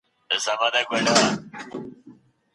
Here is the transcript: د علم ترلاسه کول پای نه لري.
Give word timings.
د 0.03 0.03
علم 0.03 0.09
ترلاسه 0.29 0.53
کول 0.59 0.71
پای 0.89 1.01
نه 1.05 1.11
لري. 1.17 1.29